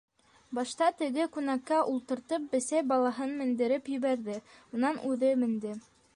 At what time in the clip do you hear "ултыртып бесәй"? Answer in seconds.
1.93-2.87